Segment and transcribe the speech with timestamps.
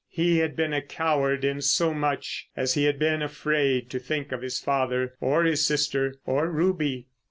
[0.09, 4.31] He had been a coward in so much as he had been afraid to think
[4.31, 7.05] of his father or his sister—or Ruby.